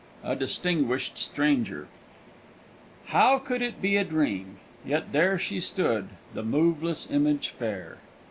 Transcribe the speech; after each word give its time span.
A 0.23 0.35
DISTINGUISHED 0.35 1.15
STRANGER 1.15 1.81
III. 1.81 1.85
"How 3.11 3.37
could 3.37 3.61
it 3.61 3.83
be 3.83 3.97
a 3.97 4.03
dream? 4.03 4.57
Yet 4.83 5.11
there 5.11 5.37
She 5.37 5.59
stood, 5.59 6.09
the 6.33 6.41
moveless 6.41 7.07
image 7.11 7.49
fair!" 7.49 7.99